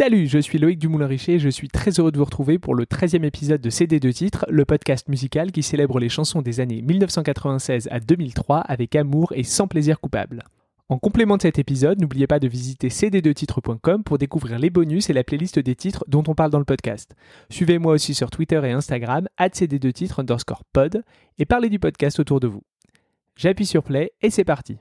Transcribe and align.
Salut, 0.00 0.28
je 0.28 0.38
suis 0.38 0.58
Loïc 0.58 0.78
Dumoulin-Richer 0.78 1.34
et 1.34 1.38
je 1.38 1.50
suis 1.50 1.68
très 1.68 1.90
heureux 2.00 2.10
de 2.10 2.16
vous 2.16 2.24
retrouver 2.24 2.58
pour 2.58 2.74
le 2.74 2.86
13e 2.86 3.22
épisode 3.22 3.60
de 3.60 3.68
CD 3.68 4.00
de 4.00 4.10
titres, 4.10 4.46
le 4.48 4.64
podcast 4.64 5.06
musical 5.10 5.52
qui 5.52 5.62
célèbre 5.62 6.00
les 6.00 6.08
chansons 6.08 6.40
des 6.40 6.60
années 6.60 6.80
1996 6.80 7.86
à 7.90 8.00
2003 8.00 8.60
avec 8.60 8.96
amour 8.96 9.34
et 9.36 9.42
sans 9.42 9.68
plaisir 9.68 10.00
coupable. 10.00 10.42
En 10.88 10.96
complément 10.96 11.36
de 11.36 11.42
cet 11.42 11.58
épisode, 11.58 12.00
n'oubliez 12.00 12.26
pas 12.26 12.38
de 12.38 12.48
visiter 12.48 12.88
cd2titres.com 12.88 14.02
pour 14.02 14.16
découvrir 14.16 14.58
les 14.58 14.70
bonus 14.70 15.10
et 15.10 15.12
la 15.12 15.22
playlist 15.22 15.58
des 15.58 15.76
titres 15.76 16.06
dont 16.08 16.24
on 16.28 16.34
parle 16.34 16.50
dans 16.50 16.58
le 16.58 16.64
podcast. 16.64 17.14
Suivez-moi 17.50 17.92
aussi 17.92 18.14
sur 18.14 18.30
Twitter 18.30 18.62
et 18.64 18.72
Instagram, 18.72 19.28
cd2titres 19.38 20.18
underscore 20.18 20.64
pod, 20.72 21.04
et 21.38 21.44
parlez 21.44 21.68
du 21.68 21.78
podcast 21.78 22.18
autour 22.20 22.40
de 22.40 22.48
vous. 22.48 22.62
J'appuie 23.36 23.66
sur 23.66 23.82
play 23.82 24.12
et 24.22 24.30
c'est 24.30 24.44
parti. 24.44 24.78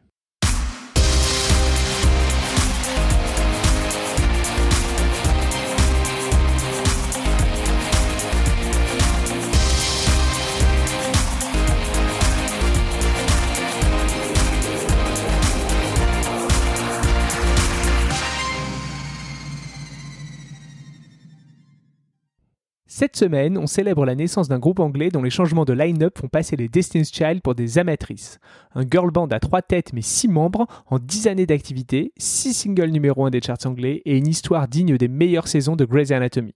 Cette 23.00 23.16
semaine, 23.16 23.58
on 23.58 23.66
célèbre 23.66 24.06
la 24.06 24.14
naissance 24.14 24.50
d'un 24.50 24.60
groupe 24.60 24.82
anglais 24.82 25.10
dont 25.10 25.22
les 25.22 25.30
changements 25.30 25.64
de 25.64 25.72
line-up 25.72 26.18
font 26.20 26.28
passer 26.28 26.58
les 26.58 26.68
Destiny's 26.68 27.14
Child 27.14 27.42
pour 27.42 27.56
des 27.56 27.78
amatrices. 27.78 28.40
Un 28.76 28.84
girl 28.86 29.10
band 29.10 29.28
à 29.28 29.40
trois 29.40 29.62
têtes 29.62 29.94
mais 29.94 30.02
six 30.02 30.28
membres, 30.28 30.68
en 30.86 31.00
dix 31.00 31.28
années 31.28 31.46
d'activité, 31.46 32.12
six 32.18 32.54
singles 32.54 32.92
numéro 32.92 33.26
1 33.26 33.30
des 33.30 33.40
charts 33.40 33.66
anglais 33.66 34.02
et 34.04 34.18
une 34.18 34.28
histoire 34.28 34.68
digne 34.68 34.98
des 34.98 35.08
meilleures 35.08 35.48
saisons 35.48 35.78
de 35.78 35.86
Grey's 35.86 36.12
Anatomy. 36.12 36.54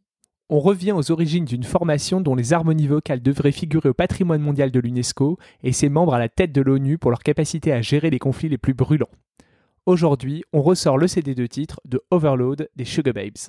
On 0.50 0.60
revient 0.60 0.92
aux 0.92 1.12
origines 1.12 1.46
d'une 1.46 1.64
formation 1.64 2.20
dont 2.20 2.36
les 2.36 2.52
harmonies 2.52 2.88
vocales 2.88 3.22
devraient 3.22 3.54
figurer 3.54 3.88
au 3.88 3.94
patrimoine 3.94 4.42
mondial 4.42 4.70
de 4.70 4.82
l'UNESCO 4.82 5.38
et 5.64 5.72
ses 5.72 5.88
membres 5.88 6.14
à 6.14 6.20
la 6.20 6.28
tête 6.28 6.52
de 6.52 6.62
l'ONU 6.62 6.98
pour 6.98 7.12
leur 7.12 7.24
capacité 7.24 7.72
à 7.72 7.82
gérer 7.82 8.10
les 8.10 8.20
conflits 8.20 8.50
les 8.50 8.58
plus 8.58 8.74
brûlants. 8.74 9.08
Aujourd'hui, 9.86 10.44
on 10.52 10.62
ressort 10.62 10.98
le 10.98 11.08
CD 11.08 11.36
de 11.36 11.46
titre 11.46 11.80
de 11.86 12.02
Overload 12.12 12.68
des 12.76 12.84
Sugar 12.84 13.14
Babes. 13.14 13.48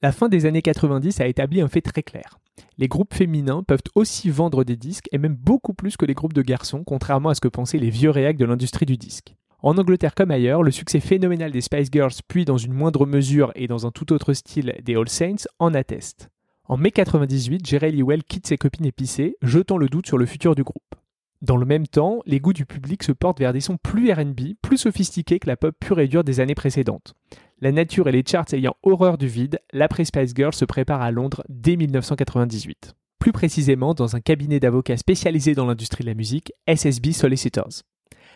La 0.00 0.12
fin 0.12 0.28
des 0.28 0.46
années 0.46 0.62
90 0.62 1.20
a 1.20 1.26
établi 1.26 1.60
un 1.60 1.66
fait 1.66 1.80
très 1.80 2.04
clair. 2.04 2.38
Les 2.76 2.86
groupes 2.86 3.14
féminins 3.14 3.64
peuvent 3.64 3.82
aussi 3.96 4.30
vendre 4.30 4.62
des 4.62 4.76
disques 4.76 5.08
et 5.10 5.18
même 5.18 5.34
beaucoup 5.34 5.74
plus 5.74 5.96
que 5.96 6.06
les 6.06 6.14
groupes 6.14 6.34
de 6.34 6.42
garçons, 6.42 6.84
contrairement 6.84 7.30
à 7.30 7.34
ce 7.34 7.40
que 7.40 7.48
pensaient 7.48 7.78
les 7.78 7.90
vieux 7.90 8.10
réacs 8.10 8.36
de 8.36 8.44
l'industrie 8.44 8.86
du 8.86 8.96
disque. 8.96 9.34
En 9.60 9.76
Angleterre 9.76 10.14
comme 10.14 10.30
ailleurs, 10.30 10.62
le 10.62 10.70
succès 10.70 11.00
phénoménal 11.00 11.50
des 11.50 11.62
Spice 11.62 11.88
Girls, 11.90 12.12
puis 12.28 12.44
dans 12.44 12.58
une 12.58 12.74
moindre 12.74 13.06
mesure 13.06 13.50
et 13.56 13.66
dans 13.66 13.88
un 13.88 13.90
tout 13.90 14.12
autre 14.12 14.34
style 14.34 14.72
des 14.84 14.94
All 14.94 15.08
Saints, 15.08 15.48
en 15.58 15.74
atteste. 15.74 16.28
En 16.62 16.76
mai 16.76 16.92
98, 16.92 17.66
Jerry 17.66 17.90
Lewell 17.90 18.22
quitte 18.22 18.46
ses 18.46 18.56
copines 18.56 18.86
épicées, 18.86 19.36
jetant 19.42 19.78
le 19.78 19.88
doute 19.88 20.06
sur 20.06 20.16
le 20.16 20.26
futur 20.26 20.54
du 20.54 20.62
groupe. 20.62 20.94
Dans 21.40 21.56
le 21.56 21.66
même 21.66 21.86
temps, 21.86 22.20
les 22.26 22.40
goûts 22.40 22.52
du 22.52 22.66
public 22.66 23.04
se 23.04 23.12
portent 23.12 23.38
vers 23.38 23.52
des 23.52 23.60
sons 23.60 23.76
plus 23.76 24.12
RB, 24.12 24.54
plus 24.60 24.76
sophistiqués 24.76 25.38
que 25.38 25.46
la 25.46 25.56
pop 25.56 25.74
pure 25.78 26.00
et 26.00 26.08
dure 26.08 26.24
des 26.24 26.40
années 26.40 26.56
précédentes. 26.56 27.14
La 27.60 27.70
nature 27.70 28.08
et 28.08 28.12
les 28.12 28.24
charts 28.26 28.52
ayant 28.52 28.76
horreur 28.82 29.18
du 29.18 29.28
vide, 29.28 29.60
l'après 29.72 30.04
Spice 30.04 30.34
Girl 30.34 30.52
se 30.52 30.64
prépare 30.64 31.00
à 31.00 31.12
Londres 31.12 31.44
dès 31.48 31.76
1998. 31.76 32.94
Plus 33.20 33.32
précisément 33.32 33.94
dans 33.94 34.16
un 34.16 34.20
cabinet 34.20 34.58
d'avocats 34.58 34.96
spécialisé 34.96 35.54
dans 35.54 35.66
l'industrie 35.66 36.02
de 36.02 36.08
la 36.08 36.14
musique, 36.14 36.52
SSB 36.66 37.12
Solicitors. 37.12 37.82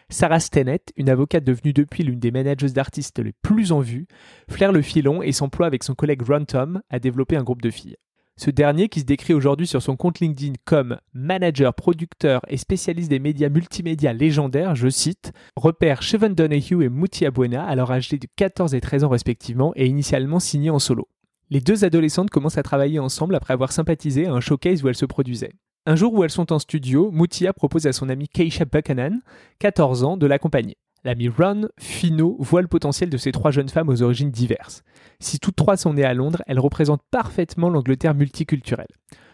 Sarah 0.09 0.41
Stennett, 0.41 0.93
une 0.97 1.09
avocate 1.09 1.45
devenue 1.45 1.73
depuis 1.73 2.05
l'une 2.05 2.21
des 2.21 2.31
managers 2.31 2.71
d'artistes 2.71 3.19
les 3.19 3.33
plus 3.43 3.73
en 3.73 3.81
vue, 3.81 4.07
flaire 4.49 4.73
le 4.73 4.83
filon 4.83 5.23
et 5.23 5.33
s'emploie 5.33 5.67
avec 5.67 5.83
son 5.83 5.95
collègue 5.95 6.23
Ron 6.23 6.45
Tom 6.45 6.83
à 6.91 6.99
développer 6.99 7.37
un 7.37 7.43
groupe 7.43 7.63
de 7.63 7.71
filles. 7.71 7.97
Ce 8.37 8.51
dernier, 8.51 8.89
qui 8.89 9.01
se 9.01 9.05
décrit 9.05 9.35
aujourd'hui 9.35 9.67
sur 9.67 9.83
son 9.83 9.97
compte 9.97 10.21
LinkedIn 10.21 10.55
comme 10.65 10.99
manager, 11.13 11.75
producteur 11.75 12.41
et 12.49 12.57
spécialiste 12.57 13.11
des 13.11 13.19
médias 13.19 13.51
multimédia 13.51 14.13
légendaires, 14.13 14.75
je 14.75 14.89
cite, 14.89 15.33
repère 15.55 16.03
Chevon 16.03 16.31
Donahue 16.31 16.83
et 16.83 16.89
Mutia 16.89 17.31
Buena, 17.31 17.65
alors 17.65 17.93
âgés 17.93 18.19
de 18.19 18.27
14 18.37 18.75
et 18.75 18.81
13 18.81 19.05
ans 19.05 19.11
respectivement, 19.11 19.73
et 19.77 19.87
initialement 19.87 20.41
signés 20.41 20.71
en 20.71 20.79
solo. 20.79 21.09
Les 21.51 21.61
deux 21.61 21.85
adolescentes 21.85 22.31
commencent 22.31 22.59
à 22.59 22.63
travailler 22.63 22.99
ensemble 22.99 23.35
après 23.35 23.53
avoir 23.53 23.73
sympathisé 23.73 24.27
à 24.27 24.33
un 24.33 24.41
showcase 24.41 24.83
où 24.83 24.89
elles 24.89 24.95
se 24.95 25.05
produisaient. 25.05 25.53
Un 25.85 25.97
jour 25.97 26.15
où 26.15 26.25
elles 26.25 26.31
sont 26.31 26.53
en 26.53 26.59
studio, 26.59 27.11
Mutia 27.13 27.53
propose 27.53 27.87
à 27.87 27.93
son 27.93 28.09
amie 28.09 28.29
Keisha 28.29 28.65
Buchanan, 28.65 29.21
14 29.59 30.05
ans, 30.05 30.17
de 30.17 30.27
l'accompagner. 30.27 30.79
L'ami 31.05 31.29
Ron 31.29 31.69
Fino 31.81 32.37
voit 32.39 32.63
le 32.63 32.69
potentiel 32.69 33.11
de 33.11 33.17
ces 33.17 33.33
trois 33.33 33.51
jeunes 33.51 33.69
femmes 33.69 33.89
aux 33.89 34.03
origines 34.03 34.31
diverses. 34.31 34.83
Si 35.19 35.41
toutes 35.41 35.57
trois 35.57 35.77
sont 35.77 35.95
nées 35.95 36.05
à 36.05 36.15
Londres, 36.15 36.43
elles 36.47 36.61
représentent 36.61 37.03
parfaitement 37.11 37.71
l'Angleterre 37.71 38.15
multiculturelle. 38.15 38.87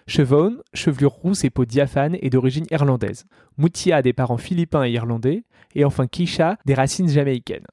Chevone, 0.06 0.62
chevelure 0.72 1.12
rousse 1.12 1.44
et 1.44 1.50
peau 1.50 1.66
diaphane, 1.66 2.16
est 2.22 2.30
d'origine 2.30 2.64
irlandaise. 2.70 3.26
Mutia 3.58 3.96
a 3.96 4.02
des 4.02 4.14
parents 4.14 4.38
philippins 4.38 4.84
et 4.84 4.92
irlandais. 4.92 5.44
Et 5.74 5.84
enfin 5.84 6.06
Kisha, 6.06 6.56
des 6.64 6.72
racines 6.72 7.10
jamaïcaines. 7.10 7.66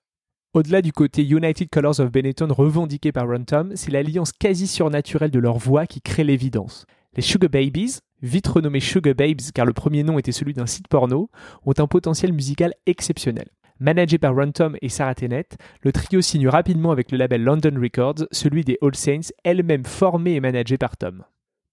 Au-delà 0.54 0.82
du 0.82 0.92
côté 0.92 1.24
United 1.24 1.70
Colors 1.70 2.02
of 2.02 2.12
Benetton 2.12 2.50
revendiqué 2.52 3.14
par 3.14 3.28
Ron 3.28 3.46
Tom, 3.46 3.72
c'est 3.76 3.92
l'alliance 3.92 4.34
quasi 4.34 4.68
surnaturelle 4.68 5.32
de 5.32 5.40
leur 5.40 5.58
voix 5.58 5.88
qui 5.88 6.02
crée 6.02 6.26
l'évidence. 6.26 6.86
Les 7.16 7.22
Sugar 7.22 7.50
Babies, 7.50 8.00
vite 8.22 8.48
renommés 8.48 8.82
Sugar 8.82 9.16
Babes 9.16 9.52
car 9.54 9.66
le 9.66 9.72
premier 9.72 10.04
nom 10.04 10.20
était 10.20 10.34
celui 10.34 10.54
d'un 10.54 10.66
site 10.66 10.90
porno, 10.90 11.30
ont 11.66 11.74
un 11.78 11.88
potentiel 11.88 12.34
musical 12.34 12.74
exceptionnel. 12.86 13.48
Managé 13.82 14.18
par 14.18 14.34
Ron 14.34 14.54
Tom 14.54 14.78
et 14.82 14.88
Sarah 14.88 15.16
Tennant, 15.16 15.44
le 15.82 15.92
trio 15.92 16.22
signe 16.22 16.48
rapidement 16.48 16.92
avec 16.92 17.12
le 17.12 17.18
label 17.18 17.44
London 17.44 17.74
Records, 17.78 18.26
celui 18.32 18.64
des 18.64 18.78
All 18.82 18.96
Saints, 18.96 19.34
elle-même 19.44 19.84
formée 19.84 20.36
et 20.36 20.40
managée 20.40 20.78
par 20.78 20.96
Tom. 20.96 21.24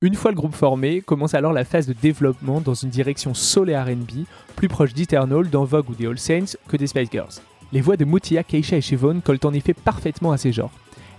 Une 0.01 0.17
fois 0.17 0.33
le 0.33 0.37
groupe 0.37 0.57
formé, 0.57 1.01
commence 1.01 1.35
alors 1.35 1.53
la 1.53 1.65
phase 1.65 1.87
de 1.87 1.93
développement 1.93 2.61
dans 2.61 2.75
une 2.75 2.89
direction 2.89 3.35
soul 3.35 3.71
et 3.71 3.79
R&B, 3.79 4.27
plus 4.57 4.67
proche 4.67 4.95
d'Eternal, 4.95 5.49
d'En 5.49 5.63
Vogue 5.63 5.91
ou 5.91 5.95
des 5.95 6.09
All 6.09 6.19
Saints 6.19 6.57
que 6.67 6.77
des 6.77 6.89
Spice 6.89 7.09
Girls. 7.13 7.35
Les 7.71 7.81
voix 7.81 7.97
de 7.97 8.05
Mutia, 8.05 8.43
Keisha 8.43 8.79
et 8.79 8.81
Chevon 8.81 9.21
collent 9.21 9.39
en 9.45 9.55
effet 9.55 9.73
parfaitement 9.73 10.33
à 10.33 10.39
ces 10.39 10.51
genres. 10.51 10.73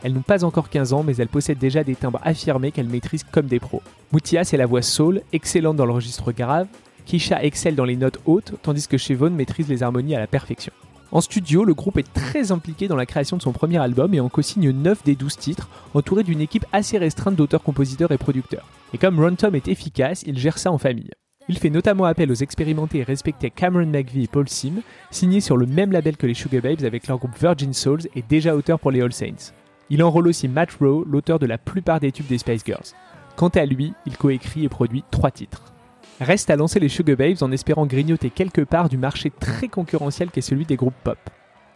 Elles 0.03 0.13
n'ont 0.13 0.21
pas 0.21 0.43
encore 0.43 0.69
15 0.69 0.91
ans, 0.91 1.03
mais 1.03 1.15
elles 1.15 1.29
possèdent 1.29 1.59
déjà 1.59 1.85
des 1.85 1.95
timbres 1.95 2.19
affirmés 2.23 2.73
qu'elles 2.73 2.89
maîtrisent 2.89 3.23
comme 3.23 3.47
des 3.47 3.61
pros. 3.61 3.81
Mutia, 4.11 4.43
c'est 4.43 4.57
la 4.57 4.65
voix 4.65 4.81
soul, 4.81 5.21
excellente 5.31 5.77
dans 5.77 5.85
le 5.85 5.93
registre 5.93 6.33
grave, 6.33 6.67
Kisha 7.05 7.43
excelle 7.43 7.75
dans 7.75 7.85
les 7.85 7.95
notes 7.95 8.19
hautes, 8.25 8.53
tandis 8.61 8.87
que 8.87 8.97
Chevon 8.97 9.29
maîtrise 9.29 9.67
les 9.67 9.83
harmonies 9.83 10.15
à 10.15 10.19
la 10.19 10.27
perfection. 10.27 10.73
En 11.11 11.21
studio, 11.21 11.63
le 11.63 11.75
groupe 11.75 11.99
est 11.99 12.11
très 12.11 12.51
impliqué 12.51 12.87
dans 12.87 12.95
la 12.95 13.05
création 13.05 13.37
de 13.37 13.41
son 13.43 13.51
premier 13.51 13.77
album 13.77 14.15
et 14.15 14.19
en 14.19 14.29
co-signe 14.29 14.71
9 14.71 15.03
des 15.03 15.15
12 15.15 15.37
titres, 15.37 15.69
entouré 15.93 16.23
d'une 16.23 16.41
équipe 16.41 16.65
assez 16.71 16.97
restreinte 16.97 17.35
d'auteurs, 17.35 17.61
compositeurs 17.61 18.11
et 18.11 18.17
producteurs. 18.17 18.65
Et 18.93 18.97
comme 18.97 19.19
Ron 19.19 19.35
Tom 19.35 19.53
est 19.53 19.67
efficace, 19.67 20.23
il 20.25 20.39
gère 20.39 20.57
ça 20.57 20.71
en 20.71 20.79
famille. 20.79 21.11
Il 21.49 21.57
fait 21.57 21.69
notamment 21.69 22.05
appel 22.05 22.31
aux 22.31 22.35
expérimentés 22.35 22.99
et 22.99 23.03
respectés 23.03 23.51
Cameron 23.51 23.85
McVie 23.85 24.23
et 24.23 24.27
Paul 24.27 24.47
Sim, 24.47 24.81
signés 25.11 25.41
sur 25.41 25.57
le 25.57 25.65
même 25.65 25.91
label 25.91 26.15
que 26.15 26.25
les 26.25 26.33
Sugar 26.33 26.61
Babes 26.61 26.85
avec 26.85 27.07
leur 27.07 27.19
groupe 27.19 27.37
Virgin 27.37 27.73
Souls 27.73 28.07
et 28.15 28.23
déjà 28.27 28.55
auteur 28.55 28.79
pour 28.79 28.91
les 28.91 29.01
All 29.01 29.13
Saints. 29.13 29.51
Il 29.89 30.01
enrôle 30.01 30.27
aussi 30.27 30.47
Matt 30.47 30.71
Rowe, 30.79 31.05
l'auteur 31.05 31.39
de 31.39 31.45
la 31.45 31.57
plupart 31.57 31.99
des 31.99 32.11
tubes 32.11 32.27
des 32.27 32.37
Spice 32.37 32.63
Girls. 32.65 32.95
Quant 33.35 33.49
à 33.49 33.65
lui, 33.65 33.93
il 34.05 34.17
coécrit 34.17 34.63
et 34.63 34.69
produit 34.69 35.03
trois 35.11 35.31
titres. 35.31 35.72
Reste 36.21 36.49
à 36.49 36.55
lancer 36.55 36.79
les 36.79 36.89
Sugar 36.89 37.17
Babes 37.17 37.41
en 37.41 37.51
espérant 37.51 37.85
grignoter 37.85 38.29
quelque 38.29 38.61
part 38.61 38.87
du 38.87 38.97
marché 38.97 39.31
très 39.31 39.67
concurrentiel 39.67 40.29
qu'est 40.29 40.41
celui 40.41 40.65
des 40.65 40.75
groupes 40.75 40.93
pop. 41.03 41.17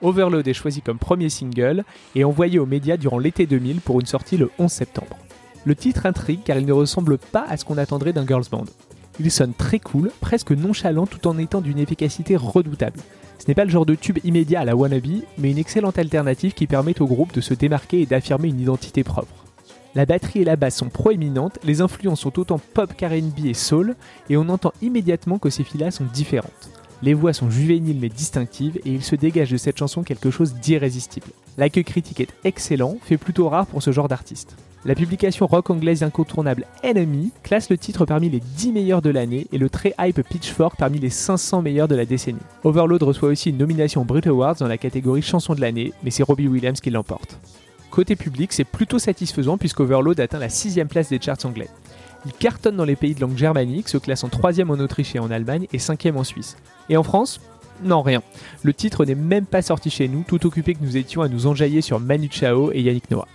Overload 0.01 0.47
est 0.47 0.53
choisi 0.53 0.81
comme 0.81 0.99
premier 0.99 1.29
single 1.29 1.83
et 2.15 2.23
envoyé 2.23 2.59
aux 2.59 2.67
médias 2.67 2.97
durant 2.97 3.17
l'été 3.17 3.47
2000 3.47 3.81
pour 3.81 3.99
une 3.99 4.05
sortie 4.05 4.37
le 4.37 4.51
11 4.59 4.71
septembre. 4.71 5.17
Le 5.65 5.75
titre 5.75 6.05
intrigue 6.05 6.41
car 6.45 6.57
il 6.57 6.67
ne 6.67 6.73
ressemble 6.73 7.17
pas 7.17 7.45
à 7.49 7.57
ce 7.57 7.65
qu'on 7.65 7.79
attendrait 7.79 8.13
d'un 8.13 8.27
girls 8.27 8.45
band. 8.51 8.65
Il 9.19 9.31
sonne 9.31 9.53
très 9.53 9.79
cool, 9.79 10.11
presque 10.21 10.51
nonchalant 10.51 11.07
tout 11.07 11.27
en 11.27 11.39
étant 11.39 11.61
d'une 11.61 11.79
efficacité 11.79 12.35
redoutable. 12.35 12.99
Ce 13.39 13.47
n'est 13.47 13.55
pas 13.55 13.65
le 13.65 13.71
genre 13.71 13.87
de 13.87 13.95
tube 13.95 14.19
immédiat 14.23 14.61
à 14.61 14.65
la 14.65 14.75
wannabe, 14.75 15.23
mais 15.39 15.49
une 15.49 15.57
excellente 15.57 15.97
alternative 15.97 16.53
qui 16.53 16.67
permet 16.67 17.01
au 17.01 17.07
groupe 17.07 17.33
de 17.33 17.41
se 17.41 17.55
démarquer 17.55 18.01
et 18.01 18.05
d'affirmer 18.05 18.49
une 18.49 18.59
identité 18.59 19.03
propre. 19.03 19.46
La 19.95 20.05
batterie 20.05 20.41
et 20.41 20.45
la 20.45 20.55
basse 20.55 20.75
sont 20.77 20.89
proéminentes, 20.89 21.59
les 21.63 21.81
influences 21.81 22.21
sont 22.21 22.39
autant 22.39 22.59
pop 22.73 22.93
qu'R&B 22.95 23.45
et 23.45 23.53
soul, 23.53 23.95
et 24.29 24.37
on 24.37 24.49
entend 24.49 24.73
immédiatement 24.81 25.39
que 25.39 25.49
ces 25.49 25.63
filles-là 25.63 25.91
sont 25.91 26.05
différentes. 26.13 26.69
Les 27.03 27.13
voix 27.13 27.33
sont 27.33 27.49
juvéniles 27.49 27.99
mais 27.99 28.09
distinctives 28.09 28.79
et 28.83 28.91
il 28.91 29.03
se 29.03 29.15
dégage 29.15 29.51
de 29.51 29.57
cette 29.57 29.77
chanson 29.77 30.01
quelque 30.01 30.31
chose 30.31 30.55
d'irrésistible. 30.55 31.27
L'accueil 31.57 31.83
critique 31.83 32.19
est 32.19 32.33
excellent, 32.43 32.97
fait 33.03 33.17
plutôt 33.17 33.49
rare 33.49 33.67
pour 33.67 33.83
ce 33.83 33.91
genre 33.91 34.07
d'artiste. 34.07 34.55
La 34.85 34.95
publication 34.95 35.47
rock 35.47 35.69
anglaise 35.69 36.03
incontournable 36.03 36.65
Enemy 36.83 37.31
classe 37.43 37.69
le 37.69 37.77
titre 37.77 38.05
parmi 38.05 38.29
les 38.29 38.39
10 38.39 38.71
meilleurs 38.71 39.01
de 39.01 39.09
l'année 39.09 39.47
et 39.51 39.57
le 39.57 39.69
très 39.69 39.93
hype 39.99 40.21
Pitchfork 40.21 40.77
parmi 40.77 40.97
les 40.97 41.09
500 41.09 41.61
meilleurs 41.61 41.87
de 41.87 41.95
la 41.95 42.05
décennie. 42.05 42.39
Overload 42.63 43.03
reçoit 43.03 43.29
aussi 43.29 43.49
une 43.49 43.57
nomination 43.57 44.05
Brit 44.05 44.27
Awards 44.27 44.55
dans 44.55 44.67
la 44.67 44.77
catégorie 44.77 45.21
chanson 45.21 45.55
de 45.55 45.61
l'année, 45.61 45.93
mais 46.03 46.11
c'est 46.11 46.23
Robbie 46.23 46.47
Williams 46.47 46.79
qui 46.79 46.89
l'emporte. 46.89 47.37
Côté 47.97 48.15
public, 48.15 48.53
c'est 48.53 48.63
plutôt 48.63 48.99
satisfaisant 48.99 49.57
puisqu'Overload 49.57 50.19
atteint 50.19 50.37
la 50.37 50.49
6 50.49 50.79
place 50.87 51.09
des 51.09 51.19
charts 51.19 51.43
anglais. 51.45 51.67
Il 52.27 52.31
cartonne 52.31 52.75
dans 52.75 52.85
les 52.85 52.95
pays 52.95 53.15
de 53.15 53.21
langue 53.21 53.35
germanique, 53.35 53.89
se 53.89 53.97
en 53.97 54.29
3 54.29 54.61
en 54.61 54.79
Autriche 54.79 55.15
et 55.15 55.19
en 55.19 55.31
Allemagne 55.31 55.65
et 55.73 55.79
5 55.79 56.05
en 56.15 56.23
Suisse. 56.23 56.57
Et 56.89 56.97
en 56.97 57.01
France? 57.01 57.41
Non, 57.83 58.03
rien. 58.03 58.21
Le 58.61 58.71
titre 58.71 59.03
n'est 59.03 59.15
même 59.15 59.47
pas 59.47 59.63
sorti 59.63 59.89
chez 59.89 60.07
nous, 60.07 60.23
tout 60.27 60.45
occupé 60.45 60.75
que 60.75 60.83
nous 60.83 60.95
étions 60.95 61.23
à 61.23 61.27
nous 61.27 61.47
enjailler 61.47 61.81
sur 61.81 61.99
Manu 61.99 62.29
Chao 62.29 62.71
et 62.71 62.81
Yannick 62.81 63.09
Noah. 63.09 63.27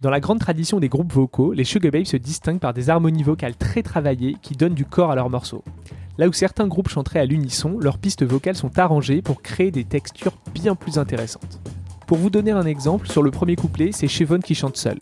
Dans 0.00 0.10
la 0.10 0.20
grande 0.20 0.38
tradition 0.38 0.80
des 0.80 0.88
groupes 0.88 1.12
vocaux, 1.12 1.52
les 1.52 1.64
Sugar 1.64 1.92
Babes 1.92 2.06
se 2.06 2.16
distinguent 2.16 2.60
par 2.60 2.72
des 2.72 2.88
harmonies 2.88 3.22
vocales 3.22 3.56
très 3.56 3.82
travaillées 3.82 4.36
qui 4.40 4.54
donnent 4.54 4.72
du 4.72 4.86
corps 4.86 5.10
à 5.10 5.14
leurs 5.14 5.28
morceaux. 5.28 5.62
Là 6.16 6.28
où 6.28 6.32
certains 6.32 6.68
groupes 6.68 6.88
chanteraient 6.88 7.18
à 7.18 7.24
l'unisson, 7.24 7.76
leurs 7.80 7.98
pistes 7.98 8.24
vocales 8.24 8.54
sont 8.54 8.78
arrangées 8.78 9.20
pour 9.20 9.42
créer 9.42 9.72
des 9.72 9.82
textures 9.82 10.34
bien 10.54 10.76
plus 10.76 10.98
intéressantes. 10.98 11.58
Pour 12.06 12.18
vous 12.18 12.30
donner 12.30 12.52
un 12.52 12.66
exemple, 12.66 13.08
sur 13.08 13.22
le 13.22 13.32
premier 13.32 13.56
couplet, 13.56 13.90
c'est 13.92 14.06
Chevon 14.06 14.38
qui 14.38 14.54
chante 14.54 14.76
seul. 14.76 14.98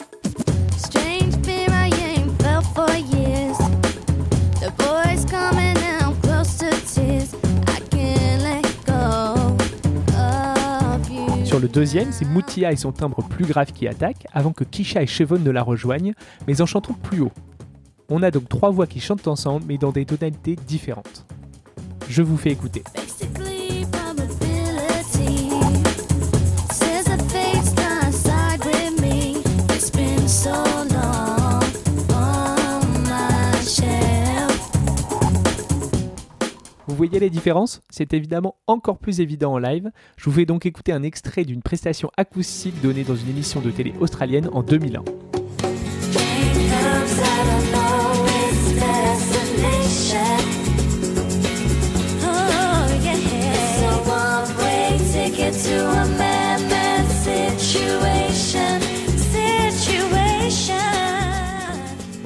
Sur 11.45 11.61
le 11.61 11.69
deuxième, 11.69 12.11
c'est 12.13 12.25
Moutia 12.25 12.73
et 12.73 12.77
son 12.77 12.93
timbre 12.93 13.23
plus 13.29 13.45
grave 13.45 13.73
qui 13.73 13.87
attaquent, 13.87 14.27
avant 14.33 14.55
que 14.55 14.65
Kisha 14.65 15.03
et 15.03 15.07
Chevon 15.07 15.39
ne 15.39 15.51
la 15.51 15.63
rejoignent, 15.63 16.15
mais 16.47 16.63
en 16.63 16.67
chantant 16.67 16.95
plus 16.95 17.21
haut. 17.21 17.33
On 18.15 18.23
a 18.23 18.31
donc 18.31 18.47
trois 18.47 18.71
voix 18.71 18.87
qui 18.87 19.01
chantent 19.01 19.27
ensemble, 19.27 19.65
mais 19.67 19.79
dans 19.79 19.91
des 19.91 20.05
tonalités 20.05 20.55
différentes. 20.55 21.25
Je 22.11 22.21
vous 22.21 22.37
fais 22.37 22.51
écouter. 22.51 22.85
Vous 36.87 36.95
voyez 36.95 37.19
les 37.19 37.31
différences? 37.31 37.81
C'est 37.89 38.13
évidemment 38.13 38.57
encore 38.67 38.99
plus 38.99 39.23
évident 39.23 39.55
en 39.55 39.59
live. 39.59 39.91
Je 40.19 40.27
vous 40.27 40.33
fais 40.33 40.45
donc 40.45 40.67
écouter 40.67 40.93
un 40.93 41.03
extrait 41.03 41.47
d'une 41.47 41.63
prestation 41.63 42.11
acoustique 42.19 42.79
donnée 42.83 43.05
dans 43.05 43.17
une 43.17 43.31
émission 43.31 43.63
de 43.63 43.71
télé 43.71 43.95
australienne 44.01 44.51
en 44.53 44.63
2001. 44.63 45.03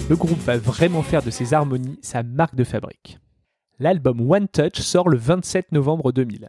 Le 0.08 0.14
groupe 0.14 0.38
va 0.38 0.56
vraiment 0.56 1.02
faire 1.02 1.22
de 1.22 1.30
ses 1.30 1.52
harmonies 1.52 1.98
sa 2.00 2.22
marque 2.22 2.54
de 2.54 2.62
fabrique. 2.62 3.18
L'album 3.80 4.30
One 4.30 4.46
Touch 4.46 4.80
sort 4.80 5.08
le 5.08 5.18
27 5.18 5.72
novembre 5.72 6.12
2000. 6.12 6.48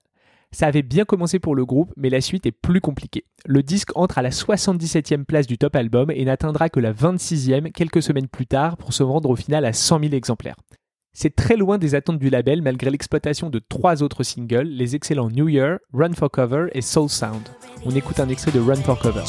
Ça 0.51 0.68
avait 0.68 0.84
bien 0.84 1.06
commencé 1.06 1.39
pour 1.39 1.56
le 1.56 1.66
groupe, 1.66 1.92
mais 1.98 2.10
la 2.10 2.22
suite 2.22 2.45
est 2.45 2.51
plus 2.51 2.81
compliquée. 2.81 3.25
Le 3.45 3.63
disque 3.63 3.90
entre 3.95 4.19
à 4.19 4.22
la 4.22 4.30
77e 4.30 5.25
place 5.25 5.48
du 5.48 5.57
top 5.57 5.75
album 5.75 6.12
et 6.12 6.24
n'atteindra 6.24 6.69
que 6.69 6.80
la 6.80 6.94
26e 6.94 7.72
quelques 7.72 8.04
semaines 8.04 8.28
plus 8.28 8.48
tard 8.48 8.78
pour 8.78 8.94
se 8.94 9.04
vendre 9.04 9.30
au 9.30 9.36
final 9.36 9.66
à 9.66 9.74
100 9.74 10.01
000 10.01 10.13
exemplaires. 10.13 10.56
C'est 11.19 11.36
très 11.36 11.58
loin 11.58 11.80
des 11.80 11.96
attentes 11.96 12.19
du 12.19 12.30
label 12.30 12.62
malgré 12.62 12.92
l'exploitation 12.92 13.50
de 13.50 13.58
trois 13.58 14.04
autres 14.04 14.22
singles, 14.22 14.68
les 14.68 14.96
excellents 14.96 15.31
New 15.31 15.50
Year, 15.50 15.80
Run 15.92 16.14
for 16.14 16.30
Cover 16.30 16.68
et 16.74 16.81
Soul 16.81 17.10
Sound. 17.10 17.42
On 17.86 17.90
écoute 17.96 18.19
un 18.19 18.30
extrait 18.30 18.52
de 18.52 18.60
Run 18.60 18.75
for 18.75 19.00
Cover. 19.00 19.24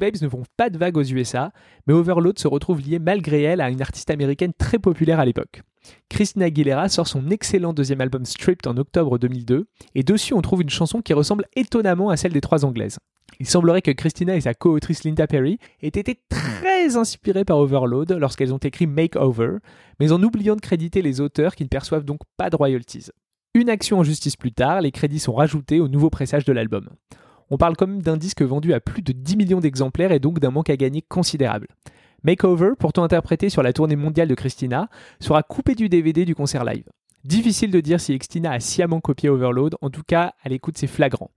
Babes 0.00 0.20
ne 0.20 0.28
font 0.28 0.42
pas 0.56 0.70
de 0.70 0.78
vague 0.78 0.96
aux 0.96 1.04
USA, 1.04 1.52
mais 1.86 1.94
Overload 1.94 2.38
se 2.38 2.48
retrouve 2.48 2.80
lié 2.80 2.98
malgré 2.98 3.42
elle 3.42 3.60
à 3.60 3.70
une 3.70 3.82
artiste 3.82 4.10
américaine 4.10 4.52
très 4.58 4.80
populaire 4.80 5.20
à 5.20 5.24
l'époque. 5.24 5.62
Christina 6.08 6.46
Aguilera 6.46 6.88
sort 6.88 7.06
son 7.06 7.30
excellent 7.30 7.72
deuxième 7.72 8.00
album 8.00 8.24
Stripped 8.24 8.66
en 8.66 8.76
octobre 8.76 9.18
2002, 9.18 9.66
et 9.94 10.02
dessus 10.02 10.34
on 10.34 10.42
trouve 10.42 10.62
une 10.62 10.70
chanson 10.70 11.02
qui 11.02 11.12
ressemble 11.12 11.46
étonnamment 11.54 12.10
à 12.10 12.16
celle 12.16 12.32
des 12.32 12.40
trois 12.40 12.64
anglaises. 12.64 12.98
Il 13.38 13.46
semblerait 13.46 13.82
que 13.82 13.90
Christina 13.90 14.34
et 14.34 14.40
sa 14.40 14.54
co-autrice 14.54 15.04
Linda 15.04 15.26
Perry 15.26 15.58
aient 15.82 15.88
été 15.88 16.20
très 16.28 16.96
inspirées 16.96 17.44
par 17.44 17.58
Overload 17.58 18.12
lorsqu'elles 18.12 18.52
ont 18.52 18.58
écrit 18.58 18.86
Makeover, 18.86 19.58
mais 20.00 20.12
en 20.12 20.22
oubliant 20.22 20.56
de 20.56 20.60
créditer 20.60 21.00
les 21.00 21.20
auteurs 21.20 21.54
qui 21.54 21.62
ne 21.62 21.68
perçoivent 21.68 22.04
donc 22.04 22.20
pas 22.36 22.50
de 22.50 22.56
royalties. 22.56 23.10
Une 23.54 23.70
action 23.70 23.98
en 23.98 24.02
justice 24.02 24.36
plus 24.36 24.52
tard, 24.52 24.80
les 24.80 24.92
crédits 24.92 25.18
sont 25.18 25.32
rajoutés 25.32 25.80
au 25.80 25.88
nouveau 25.88 26.10
pressage 26.10 26.44
de 26.44 26.52
l'album. 26.52 26.88
On 27.50 27.56
parle 27.56 27.76
quand 27.76 27.88
même 27.88 28.02
d'un 28.02 28.16
disque 28.16 28.42
vendu 28.42 28.72
à 28.72 28.80
plus 28.80 29.02
de 29.02 29.12
10 29.12 29.36
millions 29.36 29.60
d'exemplaires 29.60 30.12
et 30.12 30.20
donc 30.20 30.38
d'un 30.38 30.52
manque 30.52 30.70
à 30.70 30.76
gagner 30.76 31.02
considérable. 31.02 31.66
Makeover, 32.22 32.72
pourtant 32.78 33.02
interprété 33.02 33.50
sur 33.50 33.62
la 33.62 33.72
tournée 33.72 33.96
mondiale 33.96 34.28
de 34.28 34.34
Christina, 34.36 34.88
sera 35.18 35.42
coupé 35.42 35.74
du 35.74 35.88
DVD 35.88 36.24
du 36.24 36.36
concert 36.36 36.64
live. 36.64 36.84
Difficile 37.24 37.72
de 37.72 37.80
dire 37.80 38.00
si 38.00 38.16
Christina 38.16 38.52
a 38.52 38.60
sciemment 38.60 39.00
copié 39.00 39.28
Overload, 39.28 39.74
en 39.80 39.90
tout 39.90 40.04
cas, 40.06 40.34
à 40.44 40.48
l'écoute 40.48 40.78
c'est 40.78 40.86
flagrant. 40.86 41.30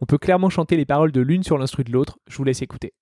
On 0.00 0.06
peut 0.06 0.18
clairement 0.18 0.50
chanter 0.50 0.76
les 0.76 0.84
paroles 0.84 1.10
de 1.10 1.20
l'une 1.20 1.42
sur 1.42 1.58
l'instru 1.58 1.82
de 1.82 1.90
l'autre, 1.90 2.18
je 2.28 2.36
vous 2.36 2.44
laisse 2.44 2.62
écouter. 2.62 2.92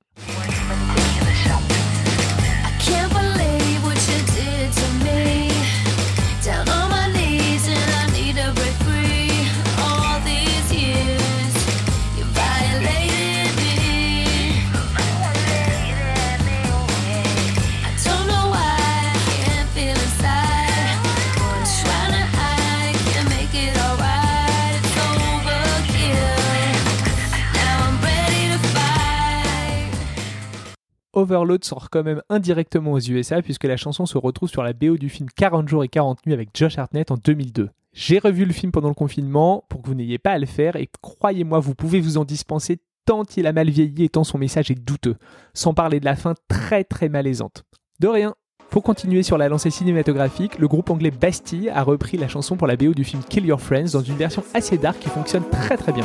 Overload 31.24 31.64
sort 31.64 31.90
quand 31.90 32.04
même 32.04 32.22
indirectement 32.28 32.92
aux 32.92 33.00
USA 33.00 33.42
puisque 33.42 33.64
la 33.64 33.76
chanson 33.76 34.06
se 34.06 34.18
retrouve 34.18 34.48
sur 34.48 34.62
la 34.62 34.72
BO 34.72 34.96
du 34.96 35.08
film 35.08 35.28
40 35.34 35.68
jours 35.68 35.82
et 35.82 35.88
40 35.88 36.24
nuits 36.26 36.34
avec 36.34 36.50
Josh 36.54 36.78
Hartnett 36.78 37.10
en 37.10 37.16
2002. 37.16 37.70
J'ai 37.92 38.18
revu 38.18 38.44
le 38.44 38.52
film 38.52 38.72
pendant 38.72 38.88
le 38.88 38.94
confinement 38.94 39.64
pour 39.68 39.82
que 39.82 39.88
vous 39.88 39.94
n'ayez 39.94 40.18
pas 40.18 40.32
à 40.32 40.38
le 40.38 40.46
faire 40.46 40.76
et 40.76 40.88
croyez-moi, 41.00 41.60
vous 41.60 41.74
pouvez 41.74 42.00
vous 42.00 42.18
en 42.18 42.24
dispenser 42.24 42.78
tant 43.06 43.22
il 43.36 43.46
a 43.46 43.52
mal 43.52 43.70
vieilli 43.70 44.04
et 44.04 44.08
tant 44.08 44.24
son 44.24 44.38
message 44.38 44.70
est 44.70 44.74
douteux, 44.74 45.16
sans 45.52 45.74
parler 45.74 46.00
de 46.00 46.04
la 46.04 46.16
fin 46.16 46.34
très 46.48 46.84
très 46.84 47.08
malaisante. 47.08 47.64
De 48.00 48.08
rien 48.08 48.34
pour 48.70 48.82
continuer 48.82 49.22
sur 49.22 49.38
la 49.38 49.48
lancée 49.48 49.70
cinématographique, 49.70 50.58
le 50.58 50.66
groupe 50.66 50.90
anglais 50.90 51.12
Bastille 51.12 51.70
a 51.70 51.84
repris 51.84 52.16
la 52.16 52.26
chanson 52.26 52.56
pour 52.56 52.66
la 52.66 52.74
BO 52.74 52.92
du 52.92 53.04
film 53.04 53.22
Kill 53.22 53.46
Your 53.46 53.60
Friends 53.60 53.92
dans 53.92 54.02
une 54.02 54.16
version 54.16 54.42
assez 54.52 54.78
dark 54.78 54.98
qui 54.98 55.08
fonctionne 55.08 55.44
très 55.48 55.76
très 55.76 55.92
bien. 55.92 56.04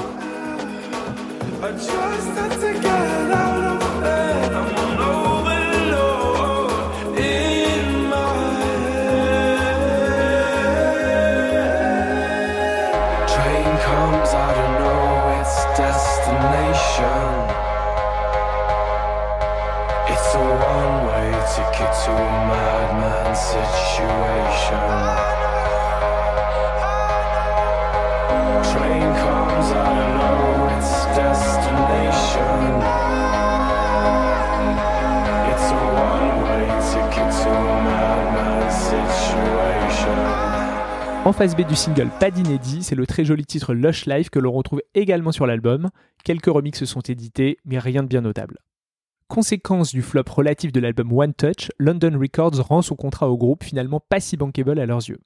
En 41.26 41.32
face 41.32 41.56
B 41.56 41.62
du 41.62 41.76
single 41.76 42.10
Pas 42.20 42.32
d'inédit, 42.32 42.82
c'est 42.82 42.96
le 42.96 43.06
très 43.06 43.24
joli 43.24 43.46
titre 43.46 43.74
Lush 43.74 44.06
Life 44.06 44.30
que 44.30 44.40
l'on 44.40 44.52
retrouve 44.52 44.82
également 44.96 45.32
sur 45.32 45.46
l'album. 45.46 45.90
Quelques 46.24 46.48
remixes 46.48 46.86
sont 46.86 47.02
édités, 47.02 47.58
mais 47.66 47.78
rien 47.78 48.04
de 48.04 48.08
bien 48.08 48.22
notable. 48.22 48.58
Conséquence 49.30 49.92
du 49.92 50.02
flop 50.02 50.24
relatif 50.28 50.72
de 50.72 50.80
l'album 50.80 51.14
One 51.14 51.36
Touch, 51.36 51.70
London 51.78 52.18
Records 52.20 52.66
rend 52.68 52.82
son 52.82 52.96
contrat 52.96 53.30
au 53.30 53.38
groupe 53.38 53.64
finalement 53.64 54.00
pas 54.00 54.20
si 54.20 54.38
bankable 54.38 54.80
à 54.80 54.88
leurs 54.88 55.08
yeux. 55.08 55.20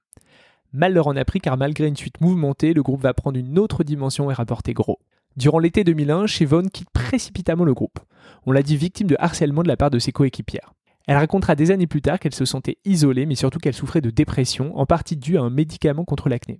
Mal 0.74 0.94
leur 0.94 1.08
en 1.08 1.16
a 1.16 1.24
pris 1.24 1.40
car 1.40 1.56
malgré 1.56 1.88
une 1.88 1.96
suite 1.96 2.20
mouvementée, 2.20 2.74
le 2.74 2.84
groupe 2.84 3.02
va 3.02 3.14
prendre 3.14 3.40
une 3.40 3.58
autre 3.58 3.86
dimension 3.86 4.30
et 4.30 4.34
rapporter 4.34 4.74
gros. 4.74 5.00
Durant 5.38 5.58
l'été 5.58 5.86
2001, 5.86 6.28
Siobhan 6.28 6.64
quitte 6.64 6.90
précipitamment 6.92 7.64
le 7.64 7.74
groupe. 7.74 7.98
On 8.46 8.52
l'a 8.52 8.62
dit 8.62 8.76
victime 8.76 9.08
de 9.08 9.16
harcèlement 9.20 9.64
de 9.64 9.70
la 9.70 9.78
part 9.78 9.90
de 9.90 10.00
ses 10.00 10.12
coéquipières. 10.12 10.74
Elle 11.08 11.16
racontera 11.16 11.56
des 11.56 11.72
années 11.72 11.88
plus 11.88 12.02
tard 12.02 12.20
qu'elle 12.20 12.36
se 12.36 12.44
sentait 12.44 12.80
isolée, 12.84 13.26
mais 13.26 13.36
surtout 13.36 13.60
qu'elle 13.60 13.74
souffrait 13.74 14.02
de 14.02 14.10
dépression, 14.10 14.78
en 14.78 14.86
partie 14.86 15.16
due 15.16 15.38
à 15.38 15.44
un 15.44 15.50
médicament 15.50 16.04
contre 16.04 16.28
l'acné. 16.28 16.60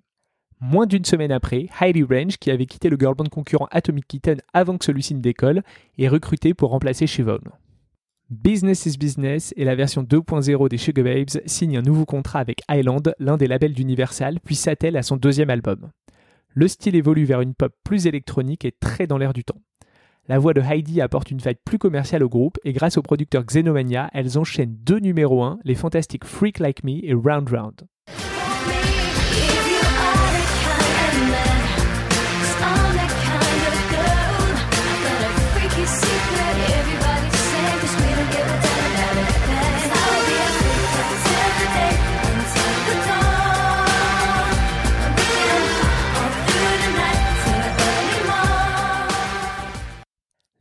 Moins 0.60 0.86
d'une 0.86 1.06
semaine 1.06 1.32
après, 1.32 1.68
Heidi 1.82 2.04
Range, 2.04 2.38
qui 2.38 2.52
avait 2.52 2.66
quitté 2.66 2.90
le 2.90 2.98
girl 2.98 3.16
band 3.16 3.26
concurrent 3.26 3.68
Atomic 3.72 4.08
Kitten 4.08 4.42
avant 4.54 4.78
que 4.78 4.86
celui-ci 4.86 5.16
ne 5.16 5.22
décolle, 5.22 5.64
est 5.98 6.08
recrutée 6.08 6.54
pour 6.54 6.70
remplacer 6.70 7.08
Siobhan. 7.08 7.40
Business 8.30 8.86
is 8.86 8.98
Business 8.98 9.54
et 9.58 9.66
la 9.66 9.76
version 9.76 10.02
2.0 10.02 10.70
des 10.70 10.78
Sugar 10.78 11.06
Babes 11.06 11.42
signe 11.46 11.78
un 11.78 11.82
nouveau 11.82 12.06
contrat 12.06 12.40
avec 12.40 12.62
Island, 12.70 13.14
l'un 13.20 13.38
des 13.38 13.48
labels 13.48 13.74
d'Universal, 13.74 14.40
puis 14.40 14.56
s'attelle 14.56 14.98
à 14.98 15.04
son 15.04 15.18
deuxième 15.18 15.50
album. 15.50 15.92
Le 16.56 16.68
style 16.68 16.96
évolue 16.96 17.26
vers 17.26 17.42
une 17.42 17.54
pop 17.54 17.74
plus 17.84 18.08
électronique 18.08 18.66
et 18.66 18.72
très 18.72 19.08
dans 19.08 19.18
l'air 19.18 19.34
du 19.34 19.44
temps. 19.44 19.62
La 20.28 20.40
voix 20.40 20.54
de 20.54 20.62
Heidi 20.62 21.02
apporte 21.02 21.32
une 21.32 21.40
vibe 21.40 21.58
plus 21.66 21.78
commerciale 21.78 22.24
au 22.24 22.30
groupe 22.30 22.58
et 22.64 22.72
grâce 22.72 22.98
au 22.98 23.02
producteur 23.02 23.44
Xenomania, 23.44 24.10
elles 24.14 24.40
enchaînent 24.40 24.78
deux 24.80 25.00
numéros 25.00 25.44
1, 25.44 25.60
les 25.66 25.76
fantastiques 25.76 26.26
Freak 26.26 26.60
Like 26.60 26.84
Me 26.84 27.04
et 27.04 27.14
Round 27.14 27.50
Round. 27.50 27.82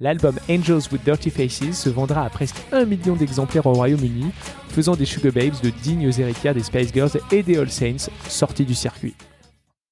L'album 0.02 0.34
Angels 0.50 0.90
with 0.90 1.04
Dirty 1.04 1.30
Faces 1.30 1.78
se 1.78 1.88
vendra 1.88 2.24
à 2.24 2.28
presque 2.28 2.56
un 2.72 2.84
million 2.84 3.14
d'exemplaires 3.14 3.66
au 3.66 3.72
Royaume-Uni, 3.72 4.32
faisant 4.66 4.96
des 4.96 5.04
Sugar 5.04 5.32
Babes 5.32 5.60
de 5.62 5.70
dignes 5.70 6.10
héritières 6.18 6.54
des 6.54 6.64
Spice 6.64 6.92
Girls 6.92 7.12
et 7.30 7.44
des 7.44 7.56
All 7.56 7.70
Saints, 7.70 8.10
sortis 8.28 8.64
du 8.64 8.74
circuit. 8.74 9.14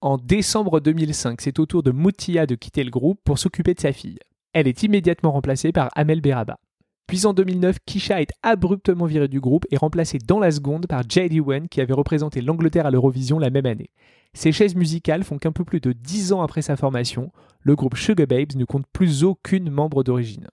En 0.01 0.19
décembre 0.19 0.81
2005, 0.81 1.41
c'est 1.41 1.61
au 1.61 1.67
tour 1.67 1.85
de 1.85 1.93
Moutia 1.93 2.47
de 2.47 2.57
quitter 2.57 2.83
le 2.83 2.91
groupe 2.91 3.21
pour 3.25 3.39
s'occuper 3.39 3.73
de 3.73 3.79
sa 3.79 3.93
fille. 3.93 4.19
Elle 4.53 4.67
est 4.67 4.83
immédiatement 4.83 5.31
remplacée 5.31 5.71
par 5.71 5.91
Amel 5.95 6.21
Beraba. 6.21 6.59
Puis 7.07 7.25
en 7.25 7.33
2009, 7.33 7.77
Kisha 7.87 8.21
est 8.21 8.33
abruptement 8.43 9.07
virée 9.07 9.29
du 9.29 9.39
groupe 9.39 9.67
et 9.71 9.77
remplacée 9.77 10.19
dans 10.19 10.41
la 10.41 10.51
seconde 10.51 10.89
par 10.89 11.05
J.D. 11.09 11.39
Wen 11.39 11.69
qui 11.69 11.81
avait 11.81 11.95
représenté 11.95 12.41
l'Angleterre 12.41 12.87
à 12.87 12.91
l'Eurovision 12.91 13.39
la 13.39 13.51
même 13.51 13.67
année. 13.67 13.91
Ces 14.33 14.53
chaises 14.53 14.75
musicales 14.75 15.25
font 15.25 15.39
qu'un 15.39 15.53
peu 15.53 15.65
plus 15.65 15.81
de 15.81 15.93
10 15.93 16.33
ans 16.33 16.43
après 16.43 16.63
sa 16.63 16.77
formation, 16.77 17.33
le 17.61 17.75
groupe 17.75 17.97
Sugar 17.97 18.27
Babes 18.27 18.57
ne 18.57 18.65
compte 18.65 18.87
plus 18.93 19.25
aucune 19.25 19.71
membre 19.71 20.03
d'origine. 20.05 20.47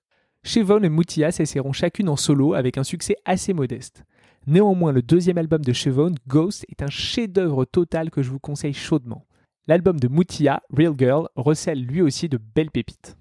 Chevon 0.44 0.82
et 0.84 0.90
Moutia 0.90 1.32
s'essaieront 1.32 1.74
chacune 1.74 2.10
en 2.10 2.16
solo 2.16 2.54
avec 2.54 2.78
un 2.78 2.84
succès 2.84 3.16
assez 3.26 3.54
modeste. 3.54 4.04
Néanmoins, 4.48 4.94
le 4.94 5.02
deuxième 5.02 5.38
album 5.38 5.64
de 5.64 5.74
Chevon, 5.74 6.16
Ghost, 6.28 6.66
est 6.70 6.82
un 6.82 6.90
chef-d'œuvre 6.90 7.66
total 7.66 8.10
que 8.10 8.22
je 8.22 8.30
vous 8.30 8.40
conseille 8.40 8.74
chaudement. 8.74 9.26
L'album 9.68 10.00
de 10.00 10.08
Moutia, 10.08 10.62
Real 10.70 10.94
Girl, 10.98 11.28
recèle 11.36 11.84
lui 11.84 12.02
aussi 12.02 12.30
de 12.30 12.40
belles 12.56 12.72
pépites. 12.72 13.18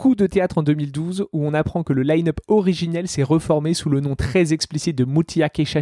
Coup 0.00 0.14
de 0.14 0.26
théâtre 0.26 0.56
en 0.56 0.62
2012 0.62 1.26
où 1.30 1.46
on 1.46 1.52
apprend 1.52 1.82
que 1.82 1.92
le 1.92 2.02
line-up 2.02 2.40
originel 2.48 3.06
s'est 3.06 3.22
reformé 3.22 3.74
sous 3.74 3.90
le 3.90 4.00
nom 4.00 4.16
très 4.16 4.54
explicite 4.54 4.96
de 4.96 5.04
Mutia 5.04 5.50
Keisha 5.50 5.80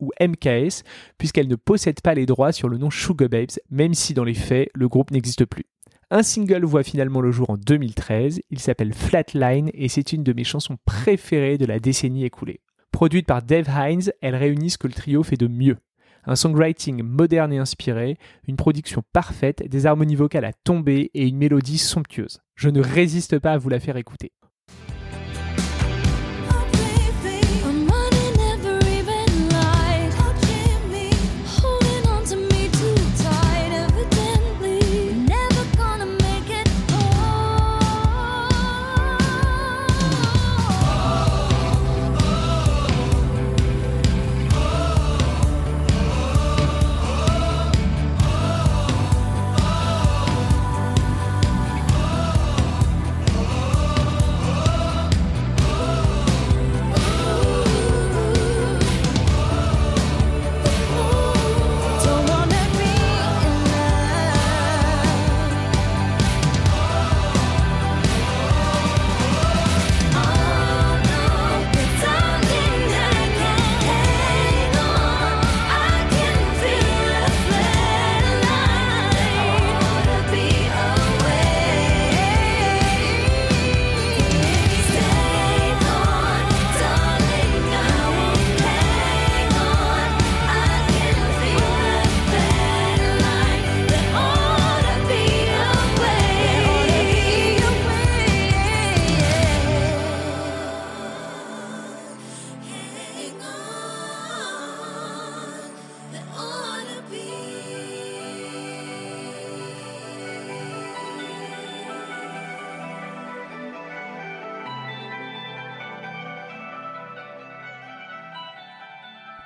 ou 0.00 0.10
MKS, 0.18 0.82
puisqu'elle 1.18 1.46
ne 1.46 1.56
possède 1.56 2.00
pas 2.00 2.14
les 2.14 2.24
droits 2.24 2.52
sur 2.52 2.70
le 2.70 2.78
nom 2.78 2.88
Sugar 2.88 3.28
Babes, 3.28 3.58
même 3.70 3.92
si 3.92 4.14
dans 4.14 4.24
les 4.24 4.32
faits, 4.32 4.70
le 4.74 4.88
groupe 4.88 5.10
n'existe 5.10 5.44
plus. 5.44 5.66
Un 6.10 6.22
single 6.22 6.64
voit 6.64 6.84
finalement 6.84 7.20
le 7.20 7.32
jour 7.32 7.50
en 7.50 7.58
2013, 7.58 8.40
il 8.48 8.60
s'appelle 8.60 8.94
Flatline 8.94 9.68
et 9.74 9.88
c'est 9.88 10.14
une 10.14 10.24
de 10.24 10.32
mes 10.32 10.44
chansons 10.44 10.78
préférées 10.86 11.58
de 11.58 11.66
la 11.66 11.80
décennie 11.80 12.24
écoulée. 12.24 12.62
Produite 12.92 13.26
par 13.26 13.42
Dave 13.42 13.68
Hines, 13.68 14.10
elle 14.22 14.36
réunit 14.36 14.70
ce 14.70 14.78
que 14.78 14.86
le 14.86 14.94
trio 14.94 15.22
fait 15.22 15.36
de 15.36 15.48
mieux 15.48 15.76
un 16.24 16.36
songwriting 16.36 17.02
moderne 17.02 17.52
et 17.52 17.58
inspiré, 17.58 18.16
une 18.46 18.56
production 18.56 19.02
parfaite, 19.12 19.68
des 19.68 19.86
harmonies 19.86 20.16
vocales 20.16 20.44
à 20.44 20.52
tomber 20.52 21.10
et 21.14 21.26
une 21.26 21.36
mélodie 21.36 21.78
somptueuse. 21.78 22.40
Je 22.54 22.68
ne 22.68 22.82
résiste 22.82 23.38
pas 23.38 23.52
à 23.52 23.58
vous 23.58 23.68
la 23.68 23.80
faire 23.80 23.96
écouter. 23.96 24.32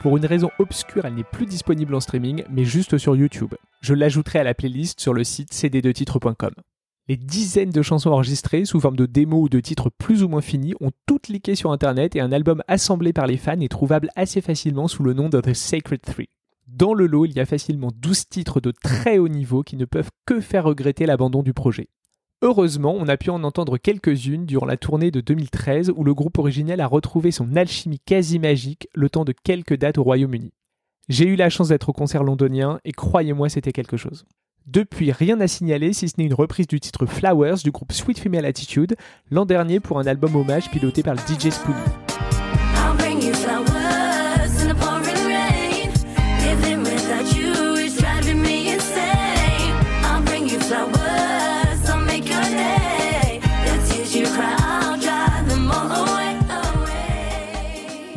Pour 0.05 0.19
une 0.19 0.27
raison 0.27 0.51
obscure, 0.59 1.07
elle 1.07 1.15
n'est 1.15 1.25
plus 1.25 1.47
disponible 1.47 1.95
en 1.95 2.01
streaming, 2.01 2.45
mais 2.51 2.67
juste 2.67 2.99
sur 2.99 3.17
YouTube. 3.17 3.55
Je 3.81 3.95
l'ajouterai 3.95 4.41
à 4.41 4.45
la 4.45 4.53
playlist 4.53 5.01
sur 5.01 5.15
le 5.15 5.25
site 5.25 5.51
cd2titres.com. 5.51 6.51
Les 7.09 7.17
dizaines 7.17 7.71
de 7.71 7.81
chansons 7.81 8.11
enregistrées 8.11 8.67
sous 8.67 8.81
forme 8.81 8.97
de 8.97 9.07
démos 9.07 9.45
ou 9.45 9.49
de 9.49 9.61
titres 9.61 9.89
plus 9.89 10.23
ou 10.23 10.29
moins 10.29 10.43
finis 10.43 10.75
ont 10.83 10.91
toutes 11.07 11.29
leaké 11.29 11.55
sur 11.55 11.73
internet 11.73 12.17
et 12.17 12.21
un 12.21 12.33
album 12.33 12.63
assemblé 12.69 13.15
par 13.15 13.27
les 13.27 13.39
fans 13.39 13.59
est 13.61 13.71
trouvable 13.71 14.11
assez 14.15 14.43
facilement 14.43 14.89
sous 14.89 15.05
le 15.05 15.15
nom 15.15 15.31
de 15.31 15.41
The 15.41 15.55
Sacred 15.55 16.03
Three. 16.03 16.29
Dans 16.67 16.93
le 16.93 17.07
lot, 17.07 17.25
il 17.25 17.33
y 17.33 17.41
a 17.41 17.47
facilement 17.47 17.89
12 17.95 18.29
titres 18.29 18.61
de 18.61 18.73
très 18.73 19.17
haut 19.17 19.29
niveau 19.29 19.63
qui 19.63 19.79
ne 19.79 19.87
peuvent 19.87 20.11
que 20.27 20.43
faire 20.43 20.65
regretter 20.65 21.07
l'abandon 21.07 21.43
du 21.43 21.55
projet. 21.55 21.89
Heureusement, 22.43 22.95
on 22.99 23.09
a 23.09 23.17
pu 23.17 23.31
en 23.31 23.43
entendre 23.43 23.79
quelques-unes 23.79 24.45
durant 24.45 24.67
la 24.67 24.77
tournée 24.77 25.11
de 25.11 25.21
2013 25.21 25.93
où 25.97 26.05
le 26.05 26.15
groupe 26.15 26.39
originel 26.39 26.81
a 26.81 26.87
retrouvé 26.87 27.31
son 27.31 27.57
alchimie 27.57 28.01
quasi 28.01 28.39
magique 28.39 28.89
le 28.95 29.09
temps 29.09 29.25
de 29.25 29.33
quelques 29.33 29.77
dates 29.77 29.99
au 29.99 30.03
Royaume-Uni. 30.03 30.53
J'ai 31.09 31.27
eu 31.27 31.37
la 31.37 31.51
chance 31.51 31.69
d'être 31.69 31.89
au 31.89 31.93
concert 31.93 32.23
londonien 32.23 32.81
et 32.85 32.93
croyez-moi, 32.93 33.49
c'était 33.49 33.73
quelque 33.73 33.97
chose. 33.97 34.27
Depuis, 34.67 35.13
rien 35.13 35.41
à 35.41 35.49
signaler 35.49 35.93
si 35.93 36.09
ce 36.09 36.15
n'est 36.17 36.25
une 36.25 36.35
reprise 36.35 36.67
du 36.67 36.81
titre 36.81 37.05
Flowers 37.05 37.59
du 37.63 37.71
groupe 37.71 37.93
Sweet 37.93 38.19
Female 38.19 38.47
Attitude 38.47 38.97
l'an 39.31 39.45
dernier 39.45 39.79
pour 39.79 39.99
un 39.99 40.07
album 40.07 40.37
hommage 40.37 40.71
piloté 40.71 41.03
par 41.03 41.15
le 41.15 41.21
DJ 41.21 41.51
Spoonie. 41.51 41.79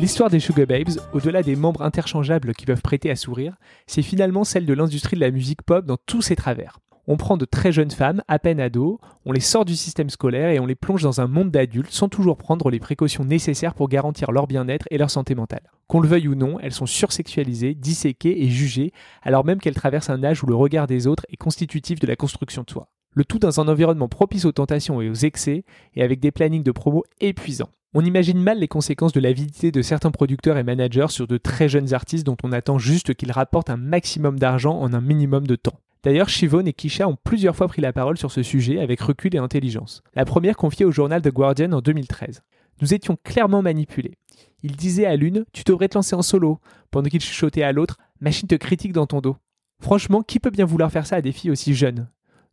L'histoire 0.08 0.30
des 0.30 0.40
Sugar 0.40 0.66
Babes, 0.66 0.98
au-delà 1.12 1.42
des 1.42 1.54
membres 1.54 1.82
interchangeables 1.82 2.54
qui 2.54 2.64
peuvent 2.64 2.80
prêter 2.80 3.10
à 3.10 3.14
sourire, 3.14 3.56
c'est 3.86 4.00
finalement 4.00 4.42
celle 4.42 4.64
de 4.64 4.72
l'industrie 4.72 5.16
de 5.16 5.20
la 5.20 5.30
musique 5.30 5.60
pop 5.60 5.84
dans 5.84 5.98
tous 6.06 6.22
ses 6.22 6.34
travers. 6.34 6.78
On 7.06 7.18
prend 7.18 7.36
de 7.36 7.44
très 7.44 7.72
jeunes 7.72 7.90
femmes, 7.90 8.22
à 8.26 8.38
peine 8.38 8.58
ados, 8.58 8.96
on 9.26 9.32
les 9.32 9.40
sort 9.40 9.66
du 9.66 9.76
système 9.76 10.08
scolaire 10.08 10.48
et 10.48 10.60
on 10.60 10.64
les 10.64 10.74
plonge 10.74 11.02
dans 11.02 11.20
un 11.20 11.26
monde 11.26 11.50
d'adultes 11.50 11.92
sans 11.92 12.08
toujours 12.08 12.38
prendre 12.38 12.70
les 12.70 12.78
précautions 12.78 13.26
nécessaires 13.26 13.74
pour 13.74 13.90
garantir 13.90 14.32
leur 14.32 14.46
bien-être 14.46 14.86
et 14.90 14.96
leur 14.96 15.10
santé 15.10 15.34
mentale. 15.34 15.70
Qu'on 15.88 16.00
le 16.00 16.08
veuille 16.08 16.28
ou 16.28 16.34
non, 16.34 16.58
elles 16.58 16.72
sont 16.72 16.86
sursexualisées, 16.86 17.74
disséquées 17.74 18.42
et 18.42 18.48
jugées, 18.48 18.94
alors 19.22 19.44
même 19.44 19.60
qu'elles 19.60 19.74
traversent 19.74 20.08
un 20.08 20.24
âge 20.24 20.42
où 20.42 20.46
le 20.46 20.54
regard 20.54 20.86
des 20.86 21.06
autres 21.06 21.26
est 21.28 21.36
constitutif 21.36 22.00
de 22.00 22.06
la 22.06 22.16
construction 22.16 22.62
de 22.62 22.70
soi. 22.70 22.88
Le 23.18 23.24
tout 23.24 23.40
dans 23.40 23.58
un 23.58 23.66
environnement 23.66 24.06
propice 24.06 24.44
aux 24.44 24.52
tentations 24.52 25.02
et 25.02 25.10
aux 25.10 25.12
excès, 25.12 25.64
et 25.96 26.04
avec 26.04 26.20
des 26.20 26.30
plannings 26.30 26.62
de 26.62 26.70
promo 26.70 27.02
épuisants. 27.20 27.72
On 27.92 28.04
imagine 28.04 28.40
mal 28.40 28.60
les 28.60 28.68
conséquences 28.68 29.12
de 29.12 29.18
l'avidité 29.18 29.72
de 29.72 29.82
certains 29.82 30.12
producteurs 30.12 30.56
et 30.56 30.62
managers 30.62 31.08
sur 31.08 31.26
de 31.26 31.36
très 31.36 31.68
jeunes 31.68 31.94
artistes 31.94 32.24
dont 32.24 32.36
on 32.44 32.52
attend 32.52 32.78
juste 32.78 33.14
qu'ils 33.14 33.32
rapportent 33.32 33.70
un 33.70 33.76
maximum 33.76 34.38
d'argent 34.38 34.78
en 34.78 34.92
un 34.92 35.00
minimum 35.00 35.48
de 35.48 35.56
temps. 35.56 35.80
D'ailleurs, 36.04 36.28
Shivon 36.28 36.64
et 36.64 36.72
Kisha 36.72 37.08
ont 37.08 37.16
plusieurs 37.24 37.56
fois 37.56 37.66
pris 37.66 37.82
la 37.82 37.92
parole 37.92 38.18
sur 38.18 38.30
ce 38.30 38.44
sujet 38.44 38.78
avec 38.78 39.00
recul 39.00 39.34
et 39.34 39.38
intelligence. 39.38 40.04
La 40.14 40.24
première 40.24 40.56
confiée 40.56 40.86
au 40.86 40.92
journal 40.92 41.20
The 41.20 41.32
Guardian 41.32 41.72
en 41.72 41.80
2013. 41.80 42.42
Nous 42.82 42.94
étions 42.94 43.18
clairement 43.24 43.62
manipulés. 43.62 44.14
Il 44.62 44.76
disait 44.76 45.06
à 45.06 45.16
l'une 45.16 45.44
Tu 45.52 45.64
devrais 45.64 45.88
te 45.88 45.98
lancer 45.98 46.14
en 46.14 46.22
solo, 46.22 46.60
pendant 46.92 47.08
qu'il 47.08 47.20
chuchotait 47.20 47.64
à 47.64 47.72
l'autre 47.72 47.98
Machine 48.20 48.46
te 48.46 48.54
critique 48.54 48.92
dans 48.92 49.06
ton 49.06 49.20
dos. 49.20 49.36
Franchement, 49.82 50.22
qui 50.22 50.38
peut 50.38 50.50
bien 50.50 50.66
vouloir 50.66 50.92
faire 50.92 51.08
ça 51.08 51.16
à 51.16 51.20
des 51.20 51.32
filles 51.32 51.50
aussi 51.50 51.74
jeunes? 51.74 52.08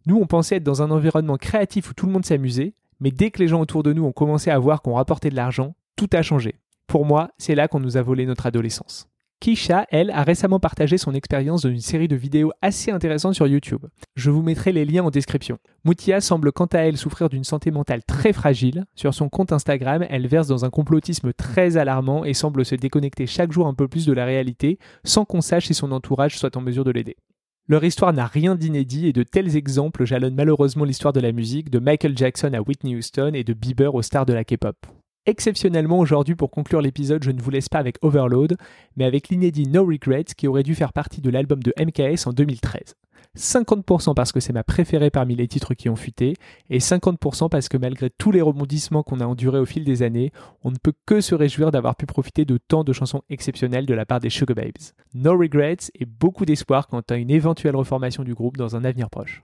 Nous, 0.07 0.17
on 0.17 0.27
pensait 0.27 0.57
être 0.57 0.63
dans 0.63 0.83
un 0.83 0.91
environnement 0.91 1.37
créatif 1.37 1.89
où 1.89 1.93
tout 1.93 2.05
le 2.05 2.11
monde 2.11 2.25
s'amusait, 2.25 2.75
mais 2.99 3.11
dès 3.11 3.31
que 3.31 3.39
les 3.39 3.47
gens 3.47 3.61
autour 3.61 3.81
de 3.81 3.91
nous 3.91 4.05
ont 4.05 4.11
commencé 4.11 4.51
à 4.51 4.59
voir 4.59 4.81
qu'on 4.81 4.93
rapportait 4.93 5.31
de 5.31 5.35
l'argent, 5.35 5.75
tout 5.95 6.09
a 6.13 6.21
changé. 6.21 6.55
Pour 6.85 7.05
moi, 7.05 7.31
c'est 7.37 7.55
là 7.55 7.67
qu'on 7.67 7.79
nous 7.79 7.97
a 7.97 8.03
volé 8.03 8.25
notre 8.25 8.45
adolescence. 8.45 9.07
Kisha, 9.39 9.85
elle, 9.89 10.11
a 10.11 10.23
récemment 10.23 10.59
partagé 10.59 10.97
son 10.97 11.13
expérience 11.13 11.63
dans 11.63 11.69
une 11.69 11.81
série 11.81 12.07
de 12.07 12.15
vidéos 12.15 12.51
assez 12.61 12.91
intéressantes 12.91 13.35
sur 13.35 13.47
YouTube. 13.47 13.85
Je 14.15 14.31
vous 14.31 14.41
mettrai 14.41 14.71
les 14.71 14.85
liens 14.85 15.03
en 15.03 15.09
description. 15.09 15.57
Moutia 15.83 16.21
semble 16.21 16.51
quant 16.51 16.65
à 16.67 16.79
elle 16.79 16.97
souffrir 16.97 17.27
d'une 17.29 17.43
santé 17.43 17.69
mentale 17.69 18.03
très 18.03 18.31
fragile. 18.31 18.85
Sur 18.95 19.13
son 19.13 19.27
compte 19.27 19.51
Instagram, 19.51 20.05
elle 20.09 20.27
verse 20.27 20.47
dans 20.47 20.65
un 20.65 20.69
complotisme 20.69 21.33
très 21.33 21.77
alarmant 21.77 22.25
et 22.25 22.33
semble 22.33 22.63
se 22.63 22.75
déconnecter 22.75 23.27
chaque 23.27 23.51
jour 23.51 23.67
un 23.67 23.73
peu 23.73 23.87
plus 23.87 24.05
de 24.05 24.13
la 24.13 24.25
réalité, 24.25 24.79
sans 25.03 25.25
qu'on 25.25 25.41
sache 25.41 25.67
si 25.67 25.73
son 25.73 25.91
entourage 25.91 26.37
soit 26.37 26.55
en 26.55 26.61
mesure 26.61 26.83
de 26.83 26.91
l'aider. 26.91 27.17
Leur 27.67 27.83
histoire 27.83 28.13
n'a 28.13 28.27
rien 28.27 28.53
d'inédit 28.53 29.07
et 29.07 29.13
de 29.13 29.23
tels 29.23 29.55
exemples 29.55 30.05
jalonnent 30.05 30.35
malheureusement 30.35 30.85
l'histoire 30.85 31.13
de 31.13 31.19
la 31.19 31.31
musique, 31.31 31.71
de 31.71 31.79
Michael 31.79 32.15
Jackson 32.15 32.53
à 32.53 32.61
Whitney 32.61 32.95
Houston 32.95 33.31
et 33.33 33.43
de 33.43 33.53
Bieber 33.53 33.95
aux 33.95 34.03
stars 34.03 34.27
de 34.27 34.33
la 34.33 34.43
K-pop. 34.43 34.85
Exceptionnellement 35.27 35.97
aujourd'hui 35.97 36.35
pour 36.35 36.51
conclure 36.51 36.81
l'épisode, 36.81 37.23
je 37.23 37.31
ne 37.31 37.41
vous 37.41 37.49
laisse 37.49 37.67
pas 37.67 37.79
avec 37.79 37.97
Overload, 38.03 38.57
mais 38.95 39.05
avec 39.05 39.29
l'inédit 39.29 39.67
No 39.67 39.83
Regrets 39.83 40.25
qui 40.37 40.47
aurait 40.47 40.61
dû 40.61 40.75
faire 40.75 40.93
partie 40.93 41.19
de 41.19 41.31
l'album 41.31 41.63
de 41.63 41.73
MKS 41.79 42.27
en 42.27 42.31
2013. 42.31 42.95
50% 43.35 44.13
parce 44.13 44.31
que 44.31 44.39
c'est 44.39 44.53
ma 44.53 44.63
préférée 44.63 45.09
parmi 45.09 45.35
les 45.35 45.47
titres 45.47 45.73
qui 45.73 45.89
ont 45.89 45.95
fuité, 45.95 46.35
et 46.69 46.77
50% 46.77 47.49
parce 47.49 47.69
que 47.69 47.77
malgré 47.77 48.11
tous 48.11 48.31
les 48.31 48.41
rebondissements 48.41 49.01
qu'on 49.01 49.19
a 49.19 49.25
endurés 49.25 49.59
au 49.59 49.65
fil 49.65 49.83
des 49.83 50.03
années, 50.03 50.31
on 50.63 50.69
ne 50.69 50.77
peut 50.77 50.93
que 51.07 51.21
se 51.21 51.33
réjouir 51.33 51.71
d'avoir 51.71 51.95
pu 51.95 52.05
profiter 52.05 52.45
de 52.45 52.57
tant 52.57 52.83
de 52.83 52.93
chansons 52.93 53.23
exceptionnelles 53.31 53.87
de 53.87 53.95
la 53.95 54.05
part 54.05 54.19
des 54.19 54.29
Sugar 54.29 54.55
Babes. 54.55 54.93
No 55.15 55.35
regrets 55.35 55.77
et 55.95 56.05
beaucoup 56.05 56.45
d'espoir 56.45 56.87
quant 56.87 57.01
à 57.09 57.15
une 57.15 57.31
éventuelle 57.31 57.75
reformation 57.75 58.23
du 58.23 58.35
groupe 58.35 58.57
dans 58.57 58.75
un 58.75 58.85
avenir 58.85 59.09
proche. 59.09 59.43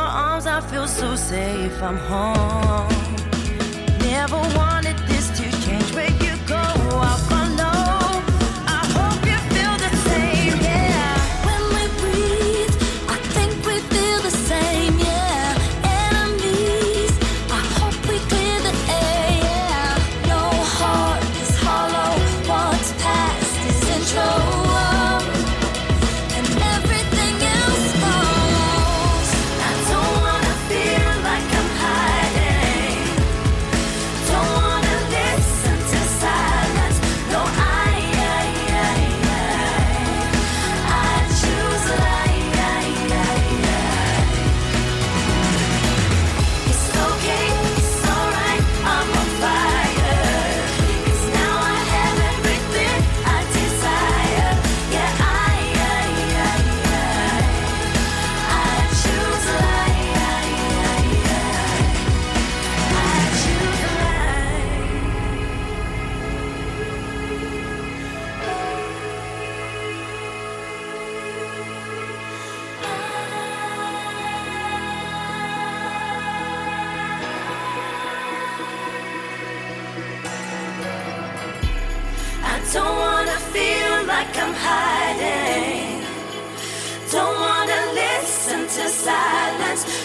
your 0.00 0.08
arms, 0.08 0.46
I 0.46 0.60
feel 0.60 0.86
so 0.86 1.14
safe. 1.14 1.82
I'm 1.82 1.96
home. 1.96 2.88
Never 3.98 4.40
wanted 4.56 4.96
this 5.08 5.28
to 5.38 5.44
change, 5.64 5.92
but 5.94 6.10
you. 6.22 6.39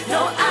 No, 0.08 0.32
I, 0.38 0.45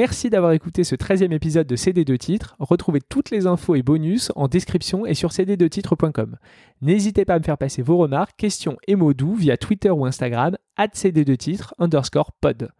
Merci 0.00 0.30
d'avoir 0.30 0.52
écouté 0.52 0.82
ce 0.82 0.94
13e 0.94 1.30
épisode 1.30 1.66
de 1.66 1.76
CD2 1.76 2.16
titres. 2.16 2.56
Retrouvez 2.58 3.02
toutes 3.06 3.30
les 3.30 3.46
infos 3.46 3.74
et 3.74 3.82
bonus 3.82 4.32
en 4.34 4.48
description 4.48 5.04
et 5.04 5.12
sur 5.12 5.28
cd2titres.com. 5.28 6.38
N'hésitez 6.80 7.26
pas 7.26 7.34
à 7.34 7.38
me 7.38 7.44
faire 7.44 7.58
passer 7.58 7.82
vos 7.82 7.98
remarques, 7.98 8.34
questions 8.38 8.78
et 8.88 8.96
mots 8.96 9.12
doux 9.12 9.34
via 9.34 9.58
Twitter 9.58 9.90
ou 9.90 10.06
Instagram, 10.06 10.56
cd2 10.78 11.36
titres 11.36 11.74
underscore 11.78 12.32
pod. 12.32 12.70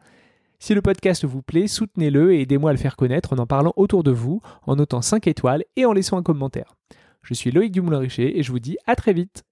Si 0.61 0.73
le 0.73 0.81
podcast 0.81 1.27
vous 1.27 1.43
plaît, 1.43 1.67
soutenez-le 1.67 2.33
et 2.33 2.41
aidez-moi 2.41 2.71
à 2.71 2.73
le 2.73 2.79
faire 2.79 2.97
connaître 2.97 3.35
en 3.35 3.39
en 3.39 3.47
parlant 3.47 3.75
autour 3.77 4.03
de 4.03 4.13
vous, 4.13 4.41
en 4.67 4.77
notant 4.77 5.03
5 5.03 5.27
étoiles 5.27 5.65
et 5.77 5.85
en 5.85 5.93
laissant 5.93 6.17
un 6.17 6.23
commentaire. 6.23 6.75
Je 7.23 7.35
suis 7.35 7.51
Loïc 7.51 7.71
Dumoulin-Richer 7.71 8.39
et 8.39 8.43
je 8.43 8.51
vous 8.51 8.61
dis 8.61 8.79
à 8.87 8.97
très 8.97 9.13
vite 9.13 9.45